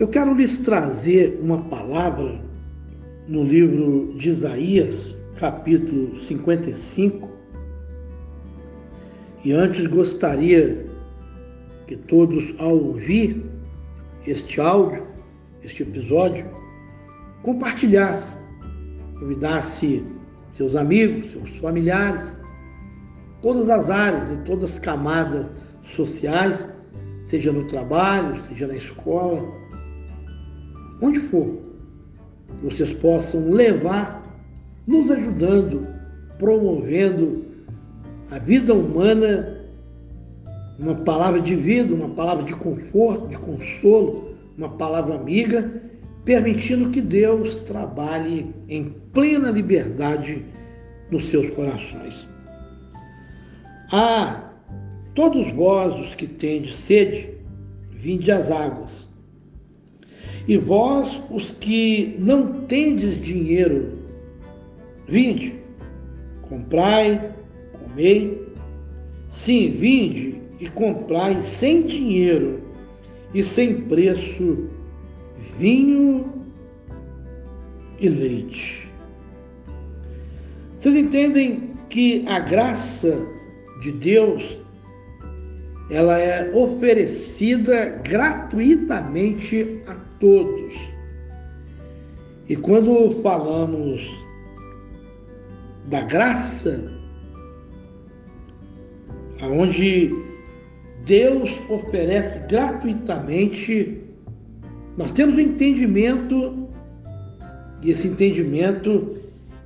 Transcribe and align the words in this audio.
Eu 0.00 0.08
quero 0.08 0.32
lhes 0.32 0.56
trazer 0.60 1.38
uma 1.42 1.58
palavra 1.64 2.40
no 3.28 3.44
livro 3.44 4.14
de 4.16 4.30
Isaías, 4.30 5.14
capítulo 5.36 6.18
55. 6.22 7.28
E 9.44 9.52
antes 9.52 9.86
gostaria 9.88 10.86
que 11.86 11.96
todos, 11.96 12.54
ao 12.58 12.78
ouvir 12.78 13.44
este 14.26 14.58
áudio, 14.58 15.06
este 15.62 15.82
episódio, 15.82 16.46
compartilhasse, 17.42 18.38
convidasse 19.18 20.02
seus 20.56 20.76
amigos, 20.76 21.30
seus 21.30 21.58
familiares, 21.58 22.24
todas 23.42 23.68
as 23.68 23.90
áreas 23.90 24.30
e 24.32 24.36
todas 24.46 24.72
as 24.72 24.78
camadas 24.78 25.44
sociais, 25.94 26.66
seja 27.26 27.52
no 27.52 27.66
trabalho, 27.66 28.42
seja 28.46 28.66
na 28.66 28.76
escola, 28.76 29.60
onde 31.00 31.20
for, 31.20 31.58
vocês 32.62 32.92
possam 32.94 33.50
levar, 33.50 34.20
nos 34.86 35.10
ajudando, 35.10 35.86
promovendo 36.38 37.44
a 38.30 38.38
vida 38.38 38.74
humana, 38.74 39.58
uma 40.78 40.94
palavra 40.94 41.40
de 41.40 41.54
vida, 41.54 41.94
uma 41.94 42.14
palavra 42.14 42.44
de 42.44 42.54
conforto, 42.54 43.28
de 43.28 43.36
consolo, 43.36 44.34
uma 44.56 44.68
palavra 44.70 45.14
amiga, 45.14 45.82
permitindo 46.24 46.90
que 46.90 47.00
Deus 47.00 47.58
trabalhe 47.60 48.54
em 48.68 48.94
plena 49.12 49.50
liberdade 49.50 50.44
nos 51.10 51.28
seus 51.30 51.50
corações. 51.50 52.28
Ah, 53.92 54.52
todos 55.14 55.52
vós 55.52 55.98
os 56.00 56.14
que 56.14 56.26
tendes 56.26 56.76
sede, 56.76 57.34
vinde 57.90 58.30
às 58.30 58.50
águas. 58.50 59.09
E 60.48 60.56
vós, 60.56 61.20
os 61.30 61.50
que 61.52 62.16
não 62.18 62.62
tendes 62.62 63.20
dinheiro, 63.22 63.98
vinde, 65.06 65.54
comprai, 66.42 67.32
comei. 67.72 68.40
Sim, 69.32 69.70
vinde 69.78 70.40
e 70.58 70.68
comprai 70.68 71.40
sem 71.42 71.86
dinheiro 71.86 72.60
e 73.32 73.44
sem 73.44 73.82
preço 73.82 74.68
vinho 75.58 76.32
e 78.00 78.08
leite. 78.08 78.88
Vocês 80.80 80.96
entendem 80.96 81.70
que 81.90 82.24
a 82.26 82.40
graça 82.40 83.18
de 83.82 83.92
Deus 83.92 84.58
ela 85.90 86.18
é 86.18 86.50
oferecida 86.54 88.00
gratuitamente 88.02 89.82
a 89.86 90.09
todos. 90.20 90.74
E 92.48 92.54
quando 92.54 93.20
falamos 93.22 94.08
da 95.86 96.02
graça, 96.02 96.92
aonde 99.40 100.14
Deus 101.04 101.50
oferece 101.68 102.46
gratuitamente, 102.46 104.00
nós 104.96 105.10
temos 105.12 105.36
um 105.36 105.40
entendimento, 105.40 106.68
e 107.82 107.90
esse 107.90 108.08
entendimento 108.08 109.16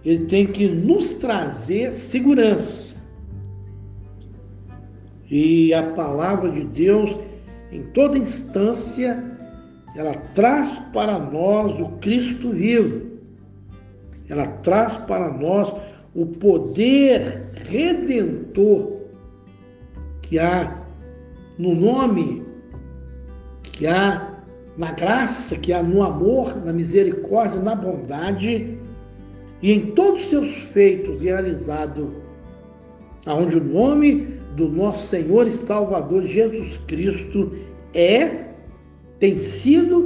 ele 0.04 0.26
tem 0.26 0.46
que 0.46 0.68
nos 0.68 1.10
trazer 1.14 1.94
segurança. 1.94 2.94
E 5.30 5.72
a 5.72 5.82
palavra 5.94 6.50
de 6.50 6.64
Deus, 6.64 7.16
em 7.72 7.82
toda 7.94 8.18
instância, 8.18 9.33
ela 9.94 10.14
traz 10.34 10.78
para 10.92 11.18
nós 11.18 11.80
o 11.80 11.88
Cristo 11.98 12.50
vivo. 12.50 13.14
Ela 14.28 14.46
traz 14.46 14.96
para 15.06 15.32
nós 15.32 15.72
o 16.14 16.26
poder 16.26 17.50
redentor 17.54 18.94
que 20.22 20.38
há 20.38 20.82
no 21.58 21.74
nome, 21.74 22.42
que 23.62 23.86
há 23.86 24.34
na 24.76 24.92
graça, 24.92 25.56
que 25.56 25.72
há 25.72 25.82
no 25.82 26.02
amor, 26.02 26.56
na 26.64 26.72
misericórdia, 26.72 27.60
na 27.60 27.74
bondade 27.74 28.76
e 29.62 29.72
em 29.72 29.92
todos 29.92 30.24
os 30.24 30.30
seus 30.30 30.54
feitos 30.72 31.20
realizados, 31.20 32.08
aonde 33.24 33.56
o 33.56 33.64
nome 33.64 34.34
do 34.56 34.68
nosso 34.68 35.06
Senhor 35.06 35.46
e 35.46 35.52
Salvador 35.52 36.26
Jesus 36.26 36.76
Cristo 36.86 37.52
é, 37.92 38.53
tem 39.24 39.38
sido 39.38 40.04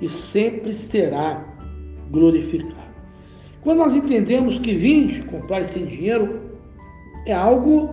e 0.00 0.08
sempre 0.08 0.74
será 0.74 1.44
glorificado. 2.08 2.94
Quando 3.62 3.78
nós 3.78 3.96
entendemos 3.96 4.60
que 4.60 4.76
vinde 4.76 5.22
comprar 5.22 5.64
sem 5.64 5.86
dinheiro 5.86 6.40
é 7.26 7.32
algo 7.32 7.92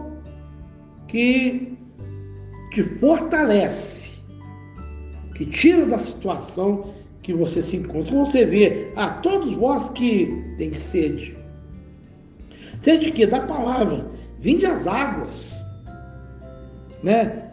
que 1.08 1.76
te 2.72 2.84
fortalece, 3.00 4.12
que 5.34 5.48
tira 5.48 5.88
da 5.88 5.98
situação 5.98 6.94
que 7.24 7.34
você 7.34 7.64
se 7.64 7.78
encontra. 7.78 8.12
Quando 8.12 8.32
você 8.32 8.46
vê, 8.46 8.92
a 8.96 9.06
ah, 9.06 9.10
todos 9.14 9.56
vós 9.56 9.90
que 9.96 10.28
têm 10.60 10.76
sede, 10.76 11.36
sede 12.82 13.12
que 13.12 13.26
da 13.26 13.40
palavra, 13.40 14.12
vinde 14.40 14.68
as 14.68 14.86
águas 14.86 15.58
né? 17.02 17.47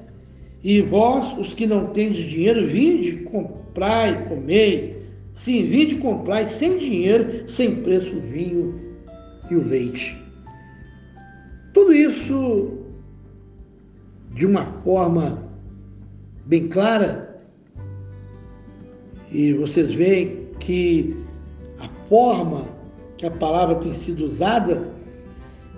E 0.64 0.80
vós, 0.80 1.36
os 1.36 1.52
que 1.52 1.66
não 1.66 1.88
tendes 1.88 2.30
dinheiro, 2.30 2.66
vinde, 2.66 3.16
comprai, 3.25 4.26
comei. 4.26 4.97
Sim, 5.34 5.66
vinde, 5.66 5.97
comprai 5.97 6.47
sem 6.47 6.78
dinheiro, 6.78 7.47
sem 7.50 7.82
preço 7.82 8.16
o 8.16 8.20
vinho 8.22 8.80
e 9.50 9.56
o 9.56 9.62
leite. 9.62 10.19
Tudo 11.75 11.92
isso 11.92 12.78
de 14.32 14.47
uma 14.47 14.64
forma 14.82 15.44
bem 16.47 16.66
clara. 16.69 17.44
E 19.31 19.52
vocês 19.52 19.92
veem 19.92 20.48
que 20.60 21.14
a 21.78 21.88
forma 22.08 22.64
que 23.19 23.26
a 23.26 23.31
palavra 23.31 23.75
tem 23.76 23.92
sido 23.96 24.25
usada 24.25 24.94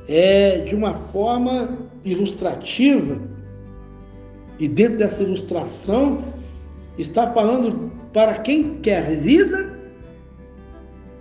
é 0.06 0.58
de 0.58 0.76
uma 0.76 0.94
forma 0.94 1.76
ilustrativa 2.04 3.34
e 4.58 4.68
dentro 4.68 4.98
dessa 4.98 5.22
ilustração 5.22 6.24
está 6.98 7.30
falando 7.32 7.90
para 8.12 8.38
quem 8.38 8.78
quer 8.80 9.16
vida 9.18 9.76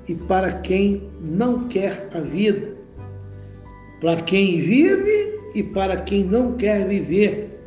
e 0.07 0.16
para 0.16 0.53
quem 0.53 1.03
não 1.22 1.68
quer 1.68 2.09
a 2.13 2.19
vida. 2.19 2.75
Para 4.00 4.22
quem 4.22 4.62
vive 4.62 5.40
e 5.53 5.63
para 5.63 5.97
quem 5.97 6.24
não 6.24 6.53
quer 6.53 6.88
viver. 6.88 7.59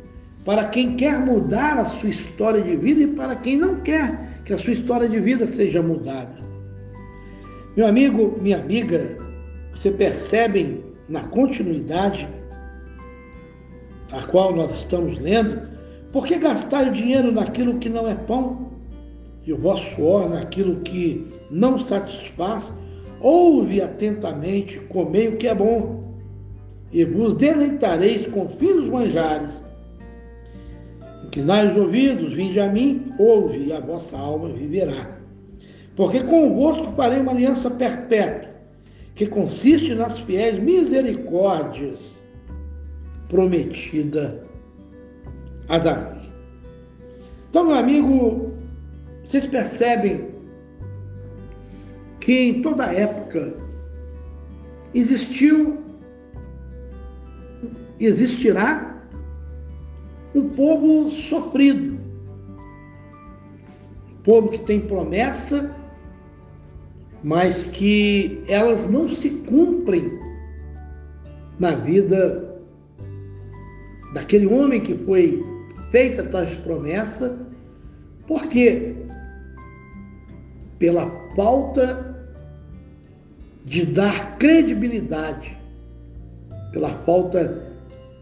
Para 0.45 0.65
quem 0.69 0.95
quer 0.95 1.19
mudar 1.19 1.77
a 1.77 1.85
sua 1.85 2.09
história 2.09 2.61
de 2.61 2.75
vida 2.75 3.01
e 3.01 3.07
para 3.07 3.35
quem 3.35 3.57
não 3.57 3.81
quer 3.81 4.41
que 4.45 4.53
a 4.53 4.57
sua 4.57 4.73
história 4.73 5.07
de 5.07 5.19
vida 5.19 5.45
seja 5.45 5.81
mudada. 5.81 6.39
Meu 7.75 7.85
amigo, 7.85 8.35
minha 8.41 8.57
amiga, 8.57 9.15
você 9.75 9.91
percebem 9.91 10.83
na 11.07 11.21
continuidade 11.21 12.27
a 14.11 14.23
qual 14.23 14.55
nós 14.55 14.71
estamos 14.71 15.19
lendo, 15.19 15.61
por 16.11 16.25
que 16.25 16.37
gastar 16.37 16.87
o 16.87 16.93
dinheiro 16.93 17.31
naquilo 17.31 17.77
que 17.77 17.89
não 17.89 18.07
é 18.07 18.15
pão 18.15 18.69
e 19.45 19.53
o 19.53 19.57
vosso 19.57 19.95
suor 19.95 20.29
naquilo 20.29 20.77
que 20.81 21.27
não 21.51 21.83
satisfaz? 21.83 22.71
Ouve 23.21 23.81
atentamente, 23.81 24.79
comei 24.89 25.27
o 25.27 25.37
que 25.37 25.47
é 25.47 25.53
bom, 25.53 26.15
e 26.91 27.03
vos 27.03 27.35
deleitareis 27.35 28.25
com 28.27 28.47
finos 28.49 28.87
manjares. 28.89 29.53
Inclinai 31.25 31.71
os 31.71 31.77
ouvidos, 31.77 32.33
vinde 32.33 32.59
a 32.59 32.69
mim, 32.69 33.11
ouve, 33.19 33.65
e 33.65 33.73
a 33.73 33.79
vossa 33.79 34.17
alma 34.17 34.49
viverá. 34.49 35.19
Porque 35.95 36.23
convosco 36.23 36.93
farei 36.95 37.19
uma 37.19 37.33
aliança 37.33 37.69
perpétua, 37.69 38.49
que 39.13 39.27
consiste 39.27 39.93
nas 39.93 40.17
fiéis 40.19 40.57
misericórdias 40.57 42.18
prometida 43.29 44.43
a 45.69 45.77
Davi. 45.77 46.29
Então, 47.49 47.65
meu 47.65 47.75
amigo, 47.75 48.51
vocês 49.23 49.47
percebem 49.47 50.27
que 52.19 52.49
em 52.49 52.61
toda 52.61 52.93
época 52.93 53.53
existiu, 54.93 55.77
existirá 57.99 59.03
um 60.35 60.49
povo 60.49 61.11
sofrido, 61.11 61.97
um 64.11 64.23
povo 64.23 64.49
que 64.49 64.59
tem 64.59 64.81
promessa, 64.81 65.75
mas 67.23 67.65
que 67.65 68.43
elas 68.47 68.89
não 68.89 69.09
se 69.09 69.29
cumprem 69.29 70.19
na 71.59 71.71
vida 71.75 72.48
daquele 74.13 74.47
homem 74.47 74.81
que 74.81 74.95
foi 75.05 75.43
feita 75.91 76.23
tais 76.23 76.55
promessa, 76.59 77.37
porque 78.27 78.95
pela 80.77 81.09
falta 81.35 82.27
de 83.65 83.85
dar 83.85 84.37
credibilidade, 84.37 85.57
pela 86.71 86.89
falta 87.03 87.63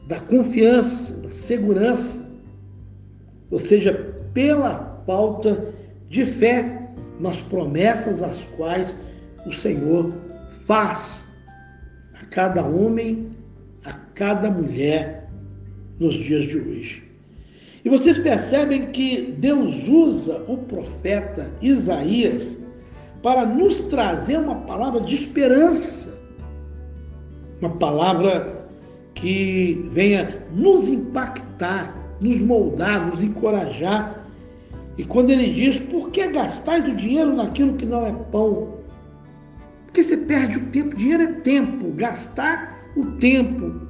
da 0.08 0.20
confiança, 0.22 1.14
da 1.22 1.30
segurança, 1.30 2.26
ou 3.52 3.60
seja, 3.60 3.94
pela 4.34 5.04
falta 5.06 5.74
de 6.10 6.26
fé 6.26 6.90
nas 7.20 7.38
promessas 7.44 8.22
as 8.22 8.38
quais 8.56 8.94
o 9.46 9.54
Senhor 9.54 10.12
faz 10.66 11.26
a 12.22 12.26
cada 12.26 12.64
homem, 12.64 13.32
a 13.86 13.94
cada 14.14 14.50
mulher 14.50 15.17
nos 16.00 16.16
dias 16.16 16.46
de 16.46 16.58
hoje. 16.58 17.04
E 17.84 17.90
vocês 17.90 18.18
percebem 18.18 18.88
que 18.88 19.34
Deus 19.38 19.88
usa 19.88 20.44
o 20.48 20.58
profeta 20.58 21.50
Isaías 21.62 22.58
para 23.24 23.46
nos 23.46 23.80
trazer 23.86 24.38
uma 24.38 24.56
palavra 24.56 25.02
de 25.02 25.16
esperança, 25.16 26.14
uma 27.62 27.70
palavra 27.70 28.68
que 29.16 29.90
venha 29.94 30.44
nos 30.54 30.88
impactar, 30.88 31.96
nos 32.20 32.40
moldar, 32.42 33.08
nos 33.08 33.24
encorajar. 33.24 34.26
E 34.98 35.04
quando 35.04 35.30
ele 35.30 35.54
diz, 35.54 35.80
por 35.90 36.12
que 36.12 36.28
gastar 36.28 36.82
o 36.82 36.96
dinheiro 36.96 37.36
naquilo 37.36 37.74
que 37.76 37.86
não 37.86 38.06
é 38.06 38.12
pão? 38.32 38.78
Porque 39.86 40.04
você 40.04 40.18
perde 40.18 40.58
o 40.58 40.66
tempo, 40.68 40.96
dinheiro 40.96 41.24
é 41.24 41.34
tempo, 41.42 41.92
gastar 41.96 42.78
o 42.96 43.06
tempo, 43.14 43.87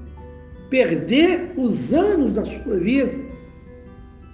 perder 0.70 1.52
os 1.58 1.94
anos 1.94 2.34
da 2.34 2.46
sua 2.46 2.78
vida, 2.78 3.12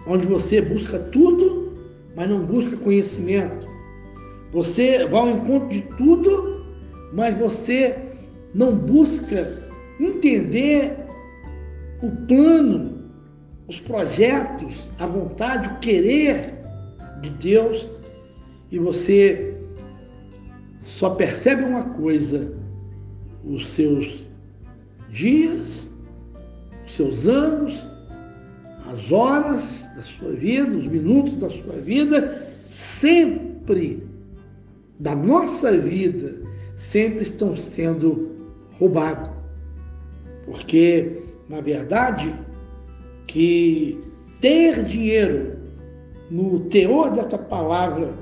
onde 0.07 0.25
você 0.25 0.61
busca 0.61 0.99
tudo, 0.99 1.73
mas 2.15 2.29
não 2.29 2.45
busca 2.45 2.77
conhecimento. 2.77 3.67
Você 4.51 5.05
vai 5.05 5.21
ao 5.21 5.29
encontro 5.29 5.69
de 5.69 5.81
tudo, 5.97 6.65
mas 7.13 7.37
você 7.37 7.95
não 8.53 8.75
busca 8.75 9.63
entender 9.99 10.95
o 12.01 12.11
plano, 12.27 13.03
os 13.67 13.79
projetos, 13.79 14.89
a 14.99 15.07
vontade, 15.07 15.67
o 15.67 15.79
querer 15.79 16.53
de 17.21 17.29
Deus 17.29 17.87
e 18.73 18.79
você 18.79 19.55
só 20.97 21.11
percebe 21.11 21.63
uma 21.63 21.83
coisa: 21.91 22.51
os 23.45 23.69
seus 23.69 24.25
dias, 25.11 25.89
seus 26.95 27.27
anos, 27.27 27.81
as 28.91 29.11
horas 29.11 29.87
da 29.95 30.03
sua 30.03 30.31
vida, 30.31 30.69
os 30.69 30.85
minutos 30.87 31.35
da 31.37 31.49
sua 31.49 31.75
vida, 31.77 32.47
sempre 32.69 34.03
da 34.99 35.15
nossa 35.15 35.75
vida, 35.77 36.35
sempre 36.77 37.23
estão 37.23 37.57
sendo 37.57 38.35
roubados. 38.79 39.29
Porque, 40.45 41.17
na 41.49 41.61
verdade, 41.61 42.33
que 43.27 43.97
ter 44.39 44.83
dinheiro 44.83 45.53
no 46.29 46.61
teor 46.61 47.11
dessa 47.11 47.37
palavra 47.37 48.13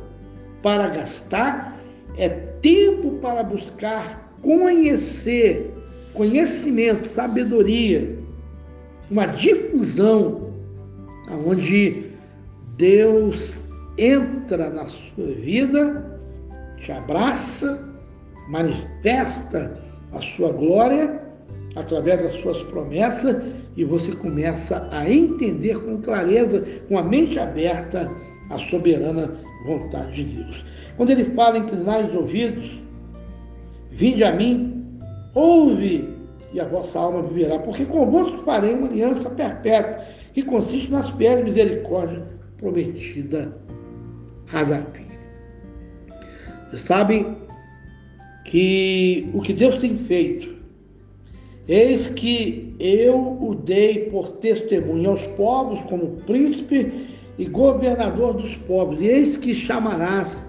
para 0.62 0.88
gastar 0.90 1.82
é 2.18 2.30
tempo 2.30 3.18
para 3.22 3.44
buscar 3.44 4.32
conhecer, 4.42 5.74
conhecimento, 6.14 7.08
sabedoria, 7.10 8.21
uma 9.12 9.26
difusão 9.28 10.50
onde 11.46 12.06
Deus 12.78 13.60
entra 13.98 14.70
na 14.70 14.86
sua 14.86 15.28
vida, 15.36 16.20
te 16.78 16.92
abraça, 16.94 17.88
manifesta 18.50 19.72
a 20.14 20.22
sua 20.22 20.52
glória 20.54 21.22
através 21.76 22.24
das 22.24 22.42
suas 22.42 22.58
promessas 22.64 23.36
e 23.76 23.84
você 23.84 24.14
começa 24.14 24.88
a 24.92 25.10
entender 25.10 25.78
com 25.80 26.02
clareza, 26.02 26.64
com 26.88 26.98
a 26.98 27.04
mente 27.04 27.38
aberta, 27.38 28.10
a 28.50 28.58
soberana 28.58 29.32
vontade 29.66 30.24
de 30.24 30.36
Deus. 30.36 30.66
Quando 30.98 31.12
ele 31.12 31.26
fala 31.36 31.58
inclinar 31.58 32.06
os 32.06 32.16
ouvidos, 32.16 32.82
vinde 33.92 34.24
a 34.24 34.34
mim, 34.34 34.86
ouve 35.34 36.21
e 36.54 36.60
a 36.60 36.66
vossa 36.66 37.00
alma 37.00 37.22
viverá, 37.24 37.60
porque 37.60 37.86
convosco 37.86 38.44
farei 38.44 38.74
uma 38.74 38.88
aliança 38.88 39.30
perpétua, 39.30 40.04
que 40.34 40.44
consiste 40.44 40.92
nas 40.92 41.10
de 41.12 41.44
misericórdia 41.44 42.24
prometida 42.58 43.58
a 44.54 44.64
Davi. 44.64 45.06
Vocês 46.70 46.84
sabem 46.84 47.38
que 48.46 49.30
o 49.34 49.42
que 49.42 49.54
Deus 49.54 49.78
tem 49.78 49.98
feito 49.98 50.62
Eis 51.68 52.08
que 52.08 52.76
eu 52.80 53.38
o 53.42 53.56
dei 53.56 54.10
por 54.10 54.34
testemunho 54.34 55.12
aos 55.12 55.22
povos 55.38 55.80
como 55.84 56.18
príncipe 56.26 57.08
e 57.38 57.46
governador 57.46 58.34
dos 58.34 58.58
povos. 58.58 59.00
E 59.00 59.06
eis 59.06 59.38
que 59.38 59.54
chamarás 59.54 60.44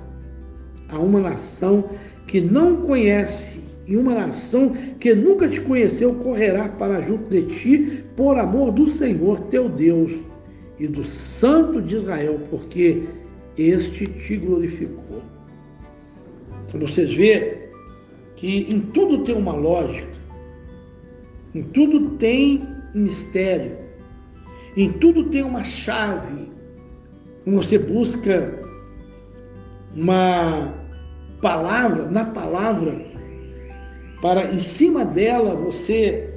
a 0.88 0.98
uma 0.98 1.20
nação 1.20 1.84
que 2.26 2.40
não 2.40 2.78
conhece 2.78 3.60
e 3.86 3.96
uma 3.96 4.14
nação 4.14 4.70
que 5.00 5.14
nunca 5.14 5.48
te 5.48 5.60
conheceu 5.60 6.14
correrá 6.14 6.68
para 6.68 7.00
junto 7.00 7.28
de 7.28 7.42
ti 7.56 8.04
por 8.16 8.38
amor 8.38 8.70
do 8.72 8.90
Senhor 8.92 9.40
teu 9.50 9.68
Deus 9.68 10.12
e 10.78 10.86
do 10.86 11.04
Santo 11.04 11.80
de 11.82 11.96
Israel, 11.96 12.40
porque 12.50 13.02
este 13.56 14.06
te 14.06 14.36
glorificou. 14.36 15.22
Então 16.68 16.80
vocês 16.80 17.12
vê 17.12 17.68
que 18.36 18.72
em 18.72 18.80
tudo 18.80 19.24
tem 19.24 19.34
uma 19.34 19.52
lógica. 19.52 20.12
Em 21.54 21.62
tudo 21.62 22.10
tem 22.16 22.62
mistério. 22.94 23.76
Em 24.76 24.90
tudo 24.92 25.24
tem 25.24 25.42
uma 25.42 25.64
chave. 25.64 26.50
Você 27.46 27.78
busca 27.78 28.58
uma 29.94 30.72
palavra, 31.40 32.10
na 32.10 32.24
palavra, 32.24 33.11
para 34.22 34.54
em 34.54 34.60
cima 34.60 35.04
dela 35.04 35.52
você 35.54 36.32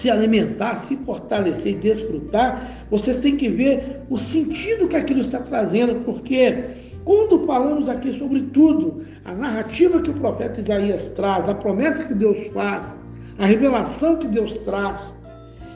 se 0.00 0.08
alimentar, 0.08 0.84
se 0.86 0.96
fortalecer 0.98 1.72
e 1.72 1.74
desfrutar, 1.74 2.86
você 2.88 3.14
tem 3.14 3.36
que 3.36 3.48
ver 3.48 4.02
o 4.08 4.16
sentido 4.16 4.86
que 4.86 4.96
aquilo 4.96 5.22
está 5.22 5.40
trazendo, 5.40 6.04
porque 6.04 6.54
quando 7.04 7.44
falamos 7.44 7.88
aqui 7.88 8.16
sobre 8.18 8.42
tudo, 8.52 9.04
a 9.24 9.32
narrativa 9.32 10.00
que 10.00 10.10
o 10.10 10.14
profeta 10.14 10.60
Isaías 10.60 11.08
traz, 11.10 11.48
a 11.48 11.54
promessa 11.54 12.04
que 12.04 12.14
Deus 12.14 12.46
faz, 12.54 12.86
a 13.38 13.46
revelação 13.46 14.16
que 14.16 14.28
Deus 14.28 14.58
traz. 14.58 15.12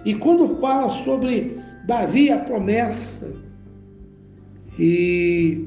E 0.05 0.15
quando 0.15 0.61
fala 0.61 1.05
sobre 1.05 1.59
Davi, 1.87 2.31
a 2.31 2.39
promessa, 2.39 3.27
e 4.79 5.67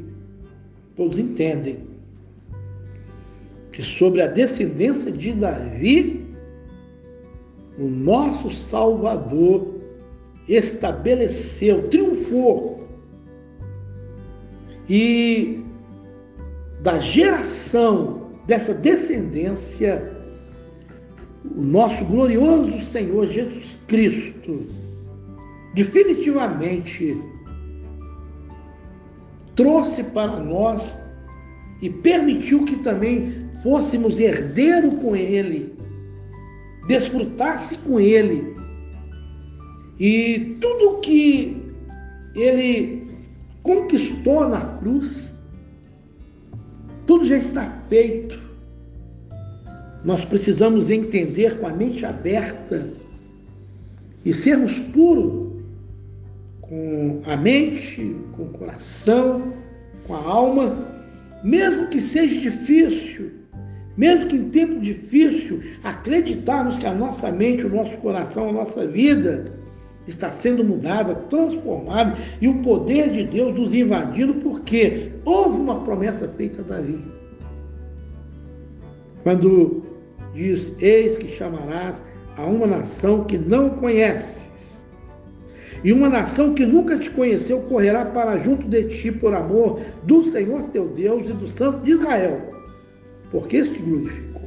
todos 0.96 1.20
entendem 1.20 1.93
que 3.74 3.82
sobre 3.82 4.22
a 4.22 4.28
descendência 4.28 5.12
de 5.12 5.34
Davi, 5.34 6.26
o 7.78 7.88
nosso 7.88 8.52
Salvador 8.70 9.82
estabeleceu, 10.48 11.90
triunfou. 11.90 12.88
E 14.88 15.60
da 16.82 17.00
geração 17.00 18.30
dessa 18.46 18.74
descendência 18.74 20.12
o 21.56 21.62
nosso 21.62 22.04
glorioso 22.06 22.84
Senhor 22.86 23.28
Jesus 23.28 23.66
Cristo 23.88 24.66
definitivamente 25.74 27.18
trouxe 29.56 30.04
para 30.04 30.40
nós 30.40 30.98
e 31.82 31.90
permitiu 31.90 32.64
que 32.64 32.78
também 32.78 33.43
fôssemos 33.64 34.20
herdeiro 34.20 34.92
com 34.98 35.16
Ele, 35.16 35.74
desfrutasse 36.88 37.78
com 37.78 38.00
Ele. 38.00 38.54
E 40.00 40.58
tudo 40.62 41.00
que 41.00 41.58
Ele 42.36 43.08
conquistou 43.64 44.48
na 44.48 44.78
cruz, 44.78 45.34
tudo 47.08 47.26
já 47.26 47.38
está 47.38 47.82
feito 47.90 48.44
nós 50.04 50.26
precisamos 50.26 50.90
entender 50.90 51.60
com 51.60 51.68
a 51.68 51.74
mente 51.74 52.06
aberta 52.06 52.90
e 54.26 54.34
sermos 54.34 54.78
puros 54.78 55.54
com 56.60 57.22
a 57.26 57.38
mente, 57.38 58.16
com 58.34 58.44
o 58.44 58.50
coração, 58.50 59.54
com 60.06 60.14
a 60.14 60.22
alma, 60.22 60.76
mesmo 61.44 61.88
que 61.88 62.02
seja 62.02 62.52
difícil, 62.52 63.32
mesmo 63.96 64.28
que 64.28 64.36
em 64.36 64.50
tempo 64.50 64.80
difícil, 64.80 65.62
acreditarmos 65.84 66.78
que 66.78 66.86
a 66.86 66.94
nossa 66.94 67.32
mente, 67.32 67.66
o 67.66 67.70
nosso 67.70 67.96
coração, 67.98 68.50
a 68.50 68.54
nossa 68.54 68.88
vida 68.88 69.46
está 70.08 70.32
sendo 70.32 70.64
mudada, 70.64 71.16
transformada 71.30 72.18
e 72.42 72.48
o 72.48 72.62
poder 72.62 73.10
de 73.12 73.24
Deus 73.24 73.54
nos 73.56 73.74
invadindo, 73.74 74.34
porque 74.36 75.12
houve 75.24 75.58
uma 75.60 75.82
promessa 75.82 76.28
feita 76.28 76.62
a 76.62 76.66
Davi. 76.66 77.00
Quando 79.24 79.84
diz: 80.34 80.72
Eis 80.82 81.18
que 81.18 81.30
chamarás 81.30 82.04
a 82.36 82.46
uma 82.46 82.68
nação 82.68 83.24
que 83.24 83.38
não 83.38 83.70
conheces, 83.70 84.44
e 85.84 85.94
uma 85.94 86.10
nação 86.10 86.54
que 86.54 86.66
nunca 86.66 86.98
te 86.98 87.10
conheceu 87.12 87.60
correrá 87.62 88.06
para 88.06 88.38
junto 88.38 88.68
de 88.68 88.84
ti 88.86 89.12
por 89.12 89.34
amor 89.34 89.82
do 90.04 90.26
Senhor 90.32 90.64
teu 90.72 90.88
Deus 90.88 91.30
e 91.30 91.34
do 91.34 91.48
Santo 91.48 91.80
de 91.84 91.92
Israel, 91.92 92.53
porque 93.34 93.58
este 93.58 93.80
glorificou. 93.80 94.44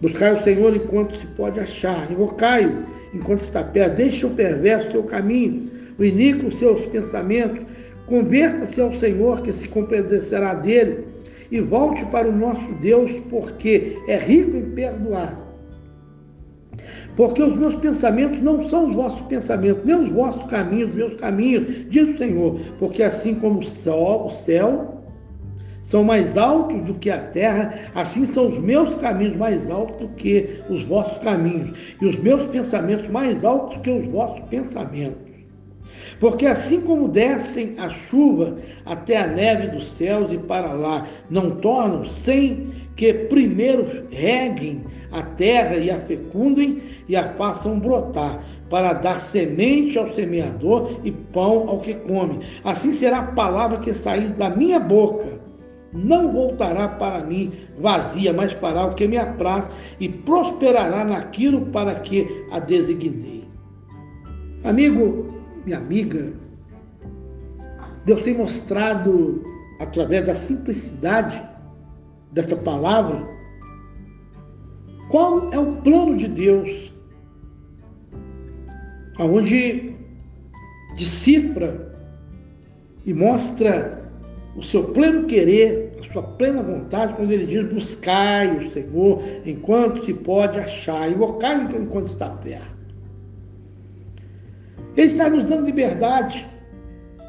Buscai 0.00 0.34
o 0.38 0.42
Senhor 0.44 0.74
enquanto 0.76 1.18
se 1.18 1.26
pode 1.26 1.58
achar, 1.58 2.10
invocai-o 2.10 2.84
enquanto 3.12 3.42
está 3.42 3.62
perto, 3.62 3.96
deixe 3.96 4.24
o 4.24 4.30
perverso 4.30 4.92
seu 4.92 5.02
caminho, 5.02 5.68
o 5.98 6.04
iníquo 6.04 6.56
seus 6.56 6.86
pensamentos, 6.86 7.60
converta-se 8.06 8.80
ao 8.80 8.94
Senhor 8.98 9.42
que 9.42 9.52
se 9.52 9.68
compadecerá 9.68 10.54
dele 10.54 11.04
e 11.50 11.60
volte 11.60 12.04
para 12.06 12.28
o 12.28 12.32
nosso 12.32 12.72
Deus, 12.80 13.10
porque 13.28 13.98
é 14.08 14.16
rico 14.16 14.56
em 14.56 14.70
perdoar. 14.70 15.42
Porque 17.16 17.42
os 17.42 17.56
meus 17.56 17.76
pensamentos 17.76 18.42
não 18.42 18.68
são 18.68 18.88
os 18.88 18.94
vossos 18.94 19.20
pensamentos, 19.22 19.84
nem 19.84 19.94
os 19.94 20.12
vossos 20.12 20.44
caminhos, 20.50 20.90
os 20.90 20.96
meus 20.96 21.20
caminhos, 21.20 21.88
diz 21.88 22.08
o 22.08 22.18
Senhor. 22.18 22.60
Porque 22.78 23.04
assim 23.04 23.36
como 23.36 23.60
o 23.60 23.64
céu, 23.64 24.26
o 24.26 24.30
céu 24.44 24.93
são 25.84 26.02
mais 26.02 26.36
altos 26.36 26.82
do 26.82 26.94
que 26.94 27.10
a 27.10 27.18
terra, 27.18 27.90
assim 27.94 28.26
são 28.26 28.48
os 28.48 28.58
meus 28.58 28.96
caminhos 28.96 29.36
mais 29.36 29.70
altos 29.70 29.98
do 29.98 30.08
que 30.14 30.60
os 30.68 30.84
vossos 30.84 31.18
caminhos, 31.18 31.76
e 32.00 32.06
os 32.06 32.16
meus 32.18 32.42
pensamentos 32.50 33.08
mais 33.08 33.44
altos 33.44 33.78
que 33.82 33.90
os 33.90 34.06
vossos 34.06 34.40
pensamentos. 34.48 35.34
Porque 36.20 36.46
assim 36.46 36.80
como 36.80 37.08
descem 37.08 37.74
a 37.78 37.90
chuva 37.90 38.56
até 38.84 39.16
a 39.16 39.26
neve 39.26 39.68
dos 39.68 39.90
céus 39.92 40.32
e 40.32 40.38
para 40.38 40.72
lá 40.72 41.06
não 41.30 41.52
tornam 41.56 42.04
sem 42.04 42.68
que 42.96 43.12
primeiro 43.12 44.06
reguem 44.10 44.82
a 45.10 45.22
terra 45.22 45.76
e 45.76 45.90
a 45.90 46.00
fecundem 46.00 46.80
e 47.08 47.16
a 47.16 47.32
façam 47.34 47.78
brotar, 47.78 48.42
para 48.70 48.94
dar 48.94 49.20
semente 49.20 49.98
ao 49.98 50.12
semeador 50.14 51.00
e 51.04 51.12
pão 51.12 51.68
ao 51.68 51.80
que 51.80 51.94
come. 51.94 52.40
Assim 52.64 52.94
será 52.94 53.18
a 53.18 53.32
palavra 53.32 53.78
que 53.78 53.92
sair 53.92 54.28
da 54.28 54.48
minha 54.48 54.80
boca 54.80 55.33
não 55.94 56.32
voltará 56.32 56.88
para 56.88 57.24
mim 57.24 57.52
vazia, 57.78 58.32
mas 58.32 58.52
fará 58.54 58.86
o 58.86 58.94
que 58.94 59.06
me 59.06 59.16
apraz 59.16 59.70
e 60.00 60.08
prosperará 60.08 61.04
naquilo 61.04 61.66
para 61.66 61.94
que 62.00 62.44
a 62.50 62.58
designei. 62.58 63.44
Amigo, 64.64 65.32
minha 65.64 65.78
amiga, 65.78 66.32
Deus 68.04 68.22
tem 68.22 68.36
mostrado 68.36 69.42
através 69.78 70.26
da 70.26 70.34
simplicidade 70.34 71.42
dessa 72.32 72.56
palavra 72.56 73.34
qual 75.08 75.52
é 75.52 75.58
o 75.58 75.76
plano 75.76 76.16
de 76.16 76.28
Deus, 76.28 76.92
aonde 79.18 79.94
decifra 80.96 81.92
e 83.06 83.12
mostra 83.12 84.10
o 84.56 84.62
seu 84.62 84.84
pleno 84.84 85.26
querer, 85.26 85.83
sua 86.12 86.22
plena 86.22 86.62
vontade, 86.62 87.14
quando 87.14 87.30
ele 87.30 87.46
diz: 87.46 87.72
buscai 87.72 88.56
o 88.56 88.72
Senhor 88.72 89.22
enquanto 89.44 90.04
se 90.04 90.14
pode 90.14 90.58
achar, 90.58 91.10
invocai 91.10 91.62
enquanto 91.76 92.08
está 92.08 92.28
perto. 92.30 92.74
Ele 94.96 95.12
está 95.12 95.28
nos 95.28 95.44
dando 95.44 95.66
liberdade, 95.66 96.46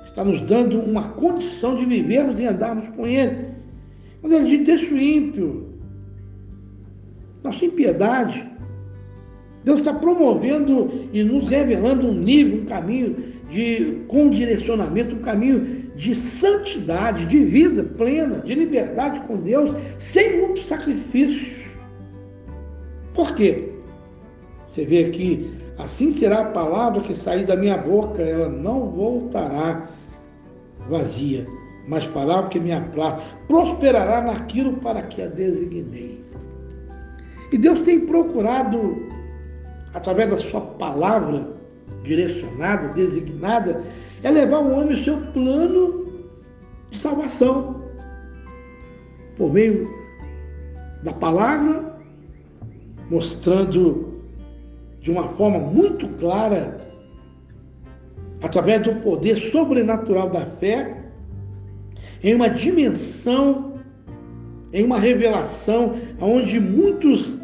está 0.06 0.24
nos 0.24 0.42
dando 0.42 0.80
uma 0.80 1.10
condição 1.10 1.76
de 1.76 1.86
vivermos 1.86 2.40
e 2.40 2.46
andarmos 2.46 2.88
com 2.96 3.08
Ele. 3.08 3.48
Quando 4.22 4.34
ele 4.34 4.58
diz: 4.58 4.66
deixa 4.66 4.94
o 4.94 4.98
ímpio, 4.98 5.70
nossa 7.44 7.64
impiedade, 7.66 8.46
Deus 9.64 9.80
está 9.80 9.94
promovendo 9.94 11.10
e 11.12 11.24
nos 11.24 11.50
revelando 11.50 12.08
um 12.08 12.14
nível, 12.14 12.62
um 12.62 12.66
caminho 12.66 13.16
de 13.50 14.04
com 14.08 14.30
direcionamento, 14.30 15.16
um 15.16 15.20
caminho 15.20 15.75
de 15.96 16.14
santidade, 16.14 17.26
de 17.26 17.44
vida 17.44 17.84
plena, 17.84 18.40
de 18.40 18.54
liberdade 18.54 19.22
com 19.22 19.38
Deus, 19.38 19.76
sem 19.98 20.42
muitos 20.42 20.68
sacrifícios. 20.68 21.66
Por 23.14 23.34
quê? 23.36 23.72
Você 24.70 24.84
vê 24.84 25.06
aqui, 25.06 25.50
assim 25.78 26.18
será 26.18 26.42
a 26.42 26.52
palavra 26.52 27.02
que 27.02 27.16
sair 27.16 27.46
da 27.46 27.56
minha 27.56 27.78
boca, 27.78 28.22
ela 28.22 28.50
não 28.50 28.90
voltará 28.90 29.90
vazia, 30.90 31.46
mas 31.88 32.06
palavra 32.08 32.50
que 32.50 32.60
me 32.60 32.74
apraz, 32.74 33.24
prosperará 33.48 34.22
naquilo 34.22 34.74
para 34.74 35.02
que 35.04 35.22
a 35.22 35.28
designei. 35.28 36.24
E 37.54 37.58
Deus 37.58 37.80
tem 37.82 38.02
procurado, 38.02 39.08
através 39.94 40.30
da 40.30 40.38
sua 40.40 40.60
palavra 40.60 41.56
direcionada, 42.04 42.90
designada, 42.90 43.82
é 44.26 44.32
levar 44.32 44.58
o 44.58 44.72
homem 44.74 44.98
ao 44.98 45.04
seu 45.04 45.18
plano 45.34 46.08
de 46.90 46.98
salvação. 46.98 47.84
Por 49.38 49.54
meio 49.54 49.88
da 51.04 51.14
palavra, 51.14 51.96
mostrando 53.12 54.24
de 55.00 55.12
uma 55.12 55.30
forma 55.34 55.60
muito 55.60 56.08
clara, 56.18 56.76
através 58.42 58.82
do 58.82 58.96
poder 59.02 59.38
sobrenatural 59.52 60.32
da 60.32 60.48
fé, 60.48 61.04
em 62.24 62.34
uma 62.34 62.50
dimensão, 62.50 63.76
em 64.74 64.84
uma 64.84 64.98
revelação, 64.98 65.98
onde 66.20 66.60
muitos 66.60 67.38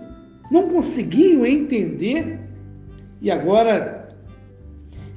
não 0.49 0.67
conseguiam 0.69 1.45
entender, 1.45 2.39
e 3.21 3.29
agora 3.29 4.00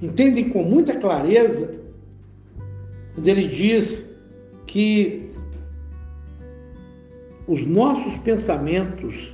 entendem 0.02 0.48
com 0.50 0.62
muita 0.62 0.96
clareza 0.96 1.74
quando 3.14 3.28
ele 3.28 3.48
diz 3.48 4.08
que 4.66 5.30
os 7.46 7.66
nossos 7.66 8.16
pensamentos 8.18 9.32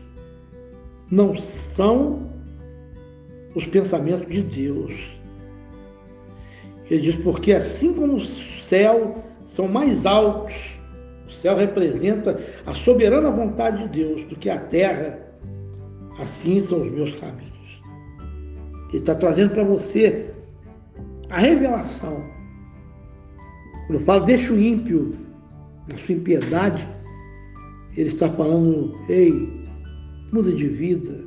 não 1.10 1.36
são 1.38 2.30
os 3.54 3.66
pensamentos 3.66 4.28
de 4.28 4.42
Deus. 4.42 4.94
Ele 6.90 7.02
diz, 7.02 7.14
porque 7.16 7.52
assim 7.52 7.92
como 7.94 8.16
os 8.16 8.28
céus 8.68 9.10
são 9.54 9.68
mais 9.68 10.04
altos, 10.04 10.54
o 11.28 11.32
céu 11.40 11.56
representa 11.56 12.40
a 12.66 12.74
soberana 12.74 13.30
vontade 13.30 13.84
de 13.84 14.04
Deus, 14.04 14.28
do 14.28 14.36
que 14.36 14.50
a 14.50 14.58
terra, 14.58 15.18
assim 16.18 16.66
são 16.66 16.82
os 16.82 16.90
meus 16.92 17.14
caminhos. 17.16 17.50
Ele 18.88 18.98
está 18.98 19.14
trazendo 19.14 19.50
para 19.50 19.64
você 19.64 20.34
a 21.30 21.38
revelação. 21.38 22.24
Quando 23.86 24.00
eu 24.00 24.04
falo, 24.04 24.24
deixa 24.24 24.52
o 24.52 24.58
ímpio 24.58 25.16
na 25.90 25.98
sua 25.98 26.14
impiedade, 26.14 26.86
ele 27.96 28.10
está 28.10 28.28
falando, 28.30 28.94
ei, 29.08 29.68
muda 30.32 30.52
de 30.52 30.68
vida, 30.68 31.24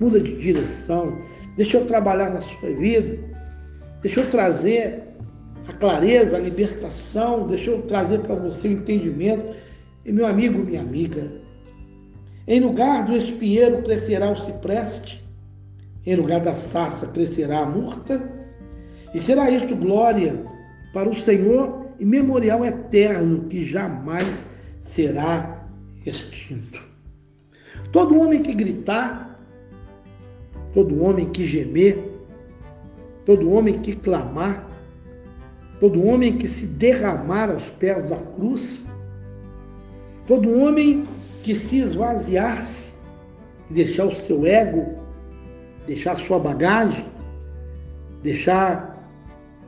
muda 0.00 0.20
de 0.20 0.36
direção, 0.36 1.18
deixa 1.56 1.78
eu 1.78 1.86
trabalhar 1.86 2.30
na 2.30 2.40
sua 2.40 2.70
vida, 2.70 3.18
deixa 4.02 4.20
eu 4.20 4.30
trazer 4.30 5.02
a 5.68 5.72
clareza, 5.72 6.36
a 6.36 6.40
libertação, 6.40 7.46
deixa 7.46 7.70
eu 7.70 7.82
trazer 7.82 8.20
para 8.20 8.34
você 8.34 8.68
o 8.68 8.72
entendimento. 8.72 9.54
E 10.04 10.12
meu 10.12 10.26
amigo, 10.26 10.58
minha 10.58 10.82
amiga, 10.82 11.30
em 12.46 12.60
lugar 12.60 13.06
do 13.06 13.16
espinheiro 13.16 13.82
crescerá 13.82 14.30
o 14.30 14.36
cipreste, 14.36 15.24
em 16.06 16.16
lugar 16.16 16.40
da 16.40 16.54
sarça 16.54 17.06
crescerá 17.06 17.60
a 17.60 17.66
murta, 17.66 18.43
e 19.14 19.20
será 19.20 19.48
isto 19.48 19.76
glória 19.76 20.44
para 20.92 21.08
o 21.08 21.14
Senhor 21.14 21.86
e 22.00 22.04
memorial 22.04 22.64
eterno 22.64 23.44
que 23.44 23.64
jamais 23.64 24.26
será 24.82 25.64
extinto. 26.04 26.82
Todo 27.92 28.18
homem 28.18 28.42
que 28.42 28.52
gritar, 28.52 29.38
todo 30.74 31.00
homem 31.00 31.30
que 31.30 31.46
gemer, 31.46 31.96
todo 33.24 33.52
homem 33.52 33.80
que 33.80 33.94
clamar, 33.94 34.68
todo 35.78 36.04
homem 36.04 36.36
que 36.36 36.48
se 36.48 36.66
derramar 36.66 37.50
aos 37.50 37.64
pés 37.78 38.10
da 38.10 38.16
cruz, 38.16 38.84
todo 40.26 40.58
homem 40.58 41.06
que 41.44 41.54
se 41.54 41.78
esvaziar-se, 41.78 42.92
deixar 43.70 44.06
o 44.06 44.14
seu 44.14 44.44
ego, 44.44 44.94
deixar 45.86 46.12
a 46.12 46.16
sua 46.16 46.38
bagagem, 46.40 47.04
deixar 48.22 48.93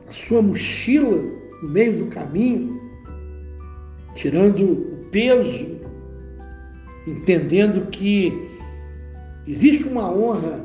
a 0.07 0.11
sua 0.27 0.41
mochila 0.41 1.21
no 1.61 1.69
meio 1.69 2.05
do 2.05 2.05
caminho, 2.07 2.79
tirando 4.15 4.63
o 4.63 5.09
peso, 5.11 5.77
entendendo 7.07 7.87
que 7.89 8.49
existe 9.47 9.87
uma 9.87 10.11
honra 10.11 10.59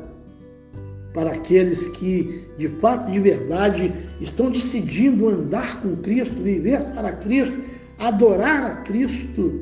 para 1.13 1.33
aqueles 1.33 1.85
que, 1.89 2.43
de 2.57 2.67
fato, 2.67 3.11
de 3.11 3.19
verdade, 3.19 3.93
estão 4.19 4.49
decidindo 4.49 5.29
andar 5.29 5.81
com 5.81 5.95
Cristo, 5.97 6.41
viver 6.41 6.81
para 6.95 7.11
Cristo, 7.13 7.55
adorar 7.99 8.65
a 8.65 8.75
Cristo, 8.77 9.61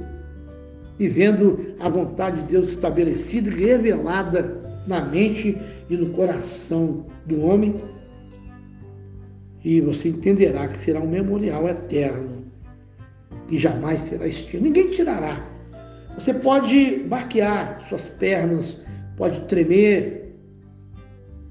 vivendo 0.97 1.75
a 1.79 1.89
vontade 1.89 2.41
de 2.41 2.47
Deus 2.53 2.69
estabelecida 2.69 3.49
e 3.49 3.55
revelada 3.55 4.61
na 4.87 5.01
mente 5.01 5.57
e 5.89 5.97
no 5.97 6.13
coração 6.13 7.05
do 7.25 7.41
homem. 7.41 7.75
E 9.63 9.79
você 9.81 10.09
entenderá 10.09 10.67
que 10.67 10.79
será 10.79 10.99
um 10.99 11.09
memorial 11.09 11.67
eterno, 11.67 12.45
que 13.47 13.57
jamais 13.57 14.01
será 14.01 14.27
extinto. 14.27 14.63
Ninguém 14.63 14.89
tirará. 14.89 15.45
Você 16.15 16.33
pode 16.33 16.97
baquear 17.07 17.85
suas 17.87 18.01
pernas, 18.19 18.77
pode 19.17 19.39
tremer, 19.41 20.33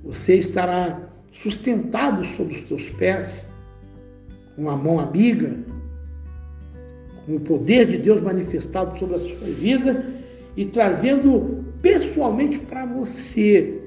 você 0.03 0.37
estará 0.37 1.09
sustentado 1.43 2.27
sobre 2.37 2.59
os 2.59 2.69
teus 2.69 2.91
pés, 2.91 3.49
com 4.57 4.69
a 4.69 4.77
mão 4.77 4.99
amiga, 4.99 5.57
com 7.27 7.37
o 7.37 7.41
poder 7.41 7.87
de 7.87 7.99
Deus 7.99 8.23
manifestado 8.23 8.99
sobre 8.99 9.17
a 9.17 9.21
sua 9.21 9.49
vida 9.49 10.05
e 10.57 10.67
trazendo 10.67 11.65
pessoalmente 11.81 12.59
para 12.59 12.85
você 12.87 13.81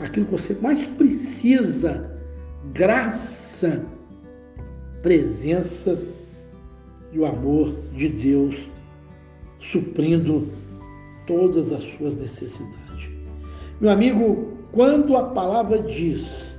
aquilo 0.00 0.26
que 0.26 0.32
você 0.32 0.56
mais 0.60 0.84
precisa: 0.88 2.11
graça, 2.70 3.84
presença 5.02 5.98
e 7.12 7.18
o 7.18 7.26
amor 7.26 7.74
de 7.92 8.08
Deus 8.08 8.56
suprindo 9.60 10.48
todas 11.26 11.72
as 11.72 11.82
suas 11.96 12.14
necessidades. 12.14 13.08
Meu 13.80 13.90
amigo, 13.90 14.52
quando 14.72 15.16
a 15.16 15.24
palavra 15.30 15.82
diz, 15.82 16.56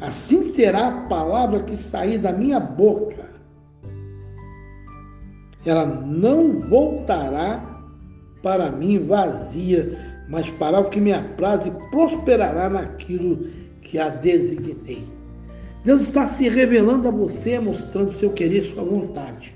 assim 0.00 0.52
será 0.52 0.88
a 0.88 1.08
palavra 1.08 1.62
que 1.62 1.76
sair 1.76 2.18
da 2.18 2.32
minha 2.32 2.60
boca, 2.60 3.24
ela 5.64 5.86
não 5.86 6.60
voltará 6.60 7.64
para 8.42 8.70
mim 8.70 9.06
vazia, 9.06 9.98
mas 10.28 10.48
para 10.50 10.80
o 10.80 10.90
que 10.90 11.00
me 11.00 11.12
apraz 11.12 11.66
e 11.66 11.70
prosperará 11.90 12.68
naquilo 12.68 13.48
que 13.80 13.98
a 13.98 14.10
designei. 14.10 15.13
Deus 15.84 16.02
está 16.02 16.26
se 16.26 16.48
revelando 16.48 17.06
a 17.06 17.10
você, 17.10 17.58
mostrando 17.58 18.18
seu 18.18 18.32
querer 18.32 18.72
sua 18.72 18.82
vontade. 18.82 19.54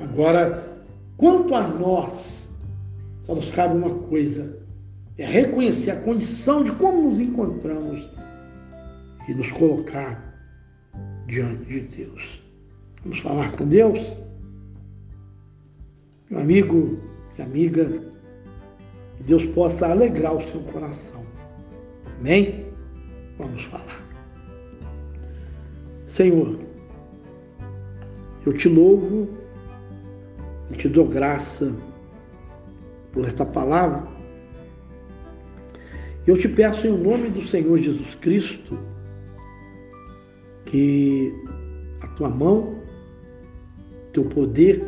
Agora, 0.00 0.80
quanto 1.18 1.54
a 1.54 1.68
nós, 1.68 2.50
só 3.24 3.34
nos 3.34 3.50
cabe 3.50 3.76
uma 3.76 3.94
coisa: 4.08 4.58
é 5.18 5.26
reconhecer 5.26 5.90
a 5.90 6.00
condição 6.00 6.64
de 6.64 6.72
como 6.72 7.10
nos 7.10 7.20
encontramos 7.20 8.10
e 9.28 9.34
nos 9.34 9.52
colocar 9.52 10.34
diante 11.26 11.64
de 11.66 11.80
Deus. 11.80 12.42
Vamos 13.04 13.18
falar 13.20 13.52
com 13.52 13.68
Deus? 13.68 14.00
Meu 16.30 16.40
amigo 16.40 16.98
e 17.38 17.42
amiga, 17.42 17.84
que 19.18 19.22
Deus 19.24 19.44
possa 19.46 19.86
alegrar 19.86 20.34
o 20.34 20.50
seu 20.50 20.60
coração. 20.72 21.20
Amém? 22.18 22.64
Vamos 23.36 23.62
falar. 23.64 23.99
Senhor, 26.10 26.58
eu 28.44 28.52
te 28.52 28.68
louvo 28.68 29.28
e 30.70 30.76
te 30.76 30.88
dou 30.88 31.06
graça 31.06 31.72
por 33.12 33.24
esta 33.24 33.44
palavra 33.44 34.20
eu 36.26 36.38
te 36.38 36.48
peço 36.48 36.86
em 36.86 36.96
nome 36.96 37.30
do 37.30 37.46
Senhor 37.46 37.78
Jesus 37.78 38.14
Cristo 38.16 38.78
que 40.66 41.34
a 42.02 42.06
tua 42.08 42.28
mão, 42.28 42.78
teu 44.12 44.24
poder 44.26 44.80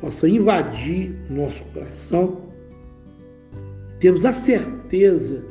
possa 0.00 0.28
invadir 0.28 1.16
o 1.30 1.34
nosso 1.34 1.62
coração. 1.72 2.50
Temos 4.00 4.26
a 4.26 4.32
certeza 4.32 5.42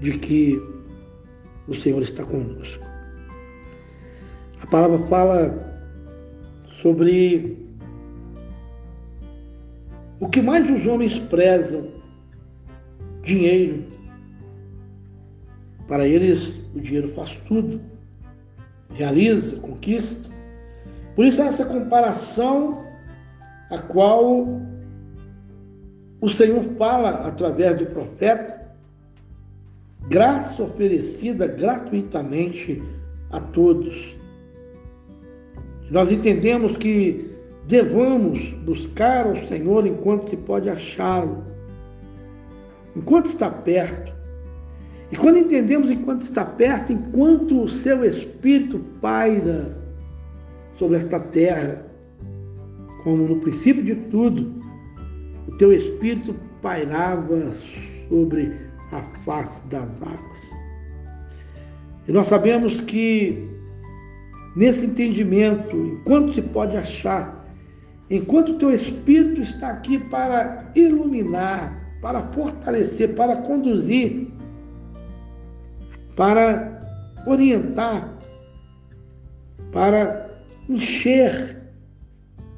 de 0.00 0.18
que 0.18 0.60
o 1.68 1.74
Senhor 1.74 2.02
está 2.02 2.24
conosco. 2.24 2.91
A 4.62 4.66
palavra 4.66 5.06
fala 5.08 5.54
sobre 6.80 7.58
o 10.20 10.28
que 10.28 10.40
mais 10.40 10.68
os 10.70 10.86
homens 10.86 11.18
prezam 11.18 11.92
dinheiro. 13.22 13.84
Para 15.88 16.06
eles, 16.06 16.54
o 16.74 16.80
dinheiro 16.80 17.12
faz 17.14 17.36
tudo, 17.46 17.80
realiza, 18.94 19.56
conquista. 19.56 20.30
Por 21.16 21.26
isso, 21.26 21.42
essa 21.42 21.64
comparação 21.64 22.84
a 23.68 23.78
qual 23.78 24.60
o 26.20 26.28
Senhor 26.28 26.62
fala 26.78 27.26
através 27.26 27.76
do 27.78 27.86
profeta, 27.86 28.62
graça 30.08 30.62
oferecida 30.62 31.48
gratuitamente 31.48 32.80
a 33.30 33.40
todos. 33.40 34.21
Nós 35.92 36.10
entendemos 36.10 36.76
que 36.78 37.30
devamos 37.68 38.50
buscar 38.64 39.26
o 39.26 39.46
Senhor 39.46 39.86
enquanto 39.86 40.30
se 40.30 40.36
pode 40.38 40.68
achá-lo 40.68 41.44
enquanto 42.96 43.28
está 43.28 43.50
perto. 43.50 44.12
E 45.10 45.16
quando 45.16 45.38
entendemos 45.38 45.90
enquanto 45.90 46.22
está 46.22 46.44
perto, 46.44 46.92
enquanto 46.92 47.62
o 47.62 47.68
seu 47.68 48.04
Espírito 48.04 48.78
paira 49.00 49.76
sobre 50.78 50.96
esta 50.96 51.20
terra, 51.20 51.84
como 53.04 53.28
no 53.28 53.36
princípio 53.36 53.84
de 53.84 53.94
tudo, 53.94 54.50
o 55.46 55.56
teu 55.58 55.72
Espírito 55.72 56.34
pairava 56.62 57.50
sobre 58.08 58.52
a 58.92 59.02
face 59.24 59.66
das 59.66 60.00
águas. 60.02 60.56
E 62.08 62.12
nós 62.12 62.28
sabemos 62.28 62.80
que 62.82 63.51
nesse 64.54 64.84
entendimento, 64.84 65.76
enquanto 65.76 66.34
se 66.34 66.42
pode 66.42 66.76
achar, 66.76 67.46
enquanto 68.10 68.52
o 68.52 68.58
teu 68.58 68.72
Espírito 68.72 69.40
está 69.40 69.68
aqui 69.68 69.98
para 69.98 70.70
iluminar, 70.74 71.80
para 72.00 72.20
fortalecer, 72.32 73.14
para 73.14 73.36
conduzir, 73.36 74.28
para 76.16 76.78
orientar, 77.26 78.18
para 79.72 80.30
encher, 80.68 81.58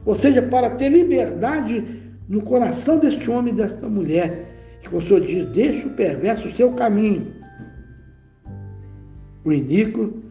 ou 0.05 0.15
seja, 0.15 0.43
para 0.43 0.71
ter 0.71 0.89
liberdade 0.89 2.03
no 2.29 2.43
coração 2.43 2.99
deste 2.99 3.31
homem 3.31 3.53
e 3.53 3.57
desta 3.57 3.89
mulher. 3.89 4.51
Que 4.83 4.95
o 4.95 5.01
Senhor 5.01 5.21
diz: 5.21 5.51
deixa 5.51 5.87
o 5.87 5.91
perverso 5.91 6.49
o 6.49 6.57
seu 6.57 6.73
caminho, 6.73 7.33
o 9.45 9.53
iníquo 9.53 10.24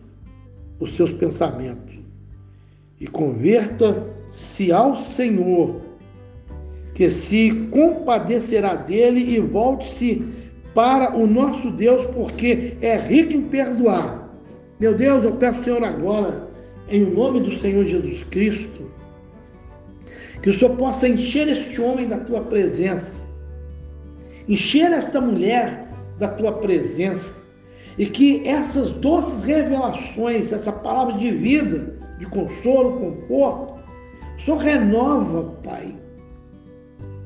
os 0.83 0.95
seus 0.95 1.11
pensamentos, 1.11 1.95
e 2.99 3.07
converta-se 3.07 4.71
ao 4.71 4.97
Senhor 4.97 5.81
que 6.93 7.09
se 7.09 7.51
compadecerá 7.71 8.75
dele 8.75 9.35
e 9.35 9.39
volte-se 9.39 10.23
para 10.73 11.15
o 11.15 11.25
nosso 11.25 11.71
Deus, 11.71 12.05
porque 12.13 12.77
é 12.81 12.97
rico 12.97 13.33
em 13.33 13.41
perdoar. 13.43 14.29
Meu 14.79 14.93
Deus, 14.95 15.23
eu 15.23 15.33
peço, 15.35 15.63
Senhor, 15.63 15.83
agora, 15.83 16.47
em 16.89 17.01
nome 17.01 17.41
do 17.41 17.59
Senhor 17.59 17.85
Jesus 17.85 18.23
Cristo, 18.29 18.91
que 20.41 20.49
o 20.49 20.59
Senhor 20.59 20.75
possa 20.75 21.07
encher 21.07 21.47
este 21.47 21.79
homem 21.79 22.07
da 22.07 22.17
tua 22.17 22.41
presença, 22.41 23.23
encher 24.47 24.91
esta 24.91 25.21
mulher 25.21 25.87
da 26.19 26.27
tua 26.27 26.53
presença, 26.53 27.42
e 27.97 28.05
que 28.05 28.47
essas 28.47 28.91
doces 28.93 29.43
revelações, 29.43 30.51
essa 30.51 30.71
palavra 30.71 31.17
de 31.17 31.31
vida, 31.31 31.95
de 32.17 32.25
consolo, 32.25 32.99
conforto, 32.99 33.73
só 34.45 34.57
renova, 34.57 35.55
Pai, 35.63 35.95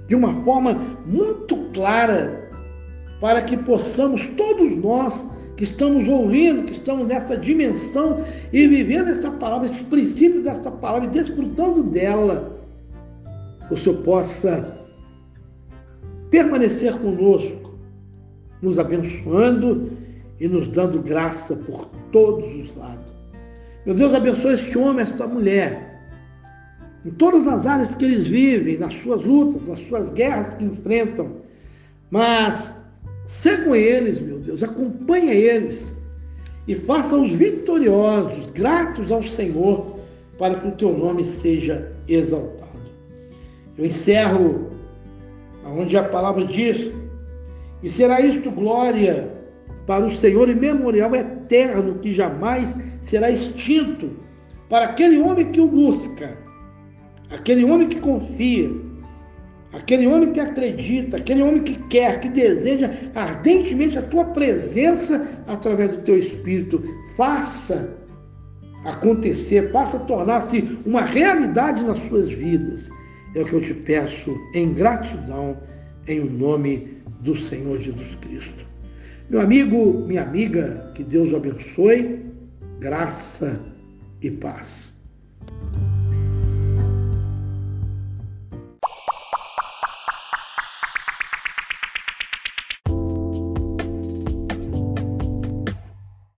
de 0.07 0.15
uma 0.15 0.33
forma 0.43 0.73
muito 1.05 1.55
clara, 1.73 2.49
para 3.19 3.41
que 3.41 3.57
possamos, 3.57 4.25
todos 4.37 4.77
nós 4.77 5.25
que 5.55 5.63
estamos 5.63 6.07
ouvindo, 6.07 6.65
que 6.65 6.73
estamos 6.73 7.07
nessa 7.07 7.35
dimensão 7.35 8.23
e 8.53 8.67
vivendo 8.67 9.09
essa 9.09 9.31
palavra, 9.31 9.67
esse 9.67 9.83
princípio 9.85 10.43
dessa 10.43 10.69
palavra 10.69 11.07
e 11.07 11.11
desfrutando 11.11 11.83
dela, 11.83 12.55
o 13.71 13.75
Senhor 13.75 14.03
possa 14.03 14.77
permanecer 16.29 16.93
conosco, 16.99 17.79
nos 18.61 18.77
abençoando 18.77 19.96
e 20.39 20.47
nos 20.47 20.67
dando 20.69 21.01
graça 21.01 21.55
por 21.55 21.85
todos 22.11 22.45
os 22.63 22.75
lados. 22.75 23.05
Meu 23.85 23.95
Deus, 23.95 24.13
abençoe 24.13 24.55
este 24.55 24.77
homem, 24.77 25.03
esta 25.03 25.25
mulher 25.27 25.85
em 27.05 27.11
todas 27.11 27.47
as 27.47 27.65
áreas 27.65 27.95
que 27.95 28.03
eles 28.03 28.27
vivem, 28.27 28.77
nas 28.77 28.93
suas 29.01 29.23
lutas, 29.23 29.65
nas 29.67 29.79
suas 29.87 30.09
guerras 30.09 30.55
que 30.55 30.65
enfrentam. 30.65 31.37
Mas 32.11 32.73
Seja 33.27 33.63
com 33.63 33.75
eles, 33.75 34.19
meu 34.19 34.39
Deus, 34.39 34.63
acompanha 34.63 35.33
eles 35.33 35.91
e 36.67 36.75
faça-os 36.75 37.31
vitoriosos, 37.31 38.49
gratos 38.51 39.11
ao 39.11 39.23
Senhor, 39.23 39.97
para 40.37 40.55
que 40.55 40.67
o 40.67 40.71
teu 40.71 40.97
nome 40.97 41.25
seja 41.41 41.91
exaltado. 42.07 42.67
Eu 43.77 43.85
encerro 43.85 44.69
onde 45.65 45.97
a 45.97 46.03
palavra 46.03 46.45
diz: 46.45 46.91
E 47.83 47.89
será 47.89 48.21
isto 48.21 48.49
glória 48.49 49.29
para 49.87 50.05
o 50.05 50.15
Senhor 50.17 50.49
e 50.49 50.53
memorial 50.53 51.15
eterno 51.15 51.95
que 51.95 52.11
jamais 52.11 52.75
será 53.09 53.31
extinto 53.31 54.11
para 54.69 54.85
aquele 54.85 55.17
homem 55.17 55.49
que 55.51 55.61
o 55.61 55.67
busca, 55.67 56.37
aquele 57.31 57.63
homem 57.63 57.87
que 57.87 57.99
confia, 58.01 58.69
aquele 59.71 60.05
homem 60.05 60.33
que 60.33 60.41
acredita, 60.41 61.15
aquele 61.15 61.41
homem 61.41 61.63
que 61.63 61.75
quer, 61.87 62.19
que 62.19 62.27
deseja 62.27 62.91
ardentemente 63.15 63.97
a 63.97 64.01
tua 64.01 64.25
presença 64.25 65.25
através 65.47 65.91
do 65.91 66.03
teu 66.03 66.19
espírito. 66.19 66.83
Faça 67.15 67.89
acontecer, 68.83 69.71
faça 69.71 69.99
tornar-se 69.99 70.77
uma 70.85 71.01
realidade 71.01 71.81
nas 71.83 71.97
suas 72.09 72.29
vidas. 72.29 72.89
É 73.35 73.41
o 73.41 73.45
que 73.45 73.53
eu 73.53 73.61
te 73.61 73.73
peço 73.73 74.35
em 74.53 74.73
gratidão, 74.73 75.57
em 76.07 76.19
nome 76.19 77.01
do 77.21 77.37
Senhor 77.37 77.79
Jesus 77.79 78.15
Cristo. 78.15 78.66
Meu 79.29 79.41
amigo, 79.41 80.05
minha 80.07 80.23
amiga, 80.23 80.89
que 80.95 81.03
Deus 81.03 81.33
o 81.33 81.35
abençoe, 81.35 82.25
graça 82.79 83.59
e 84.21 84.31
paz. 84.31 84.97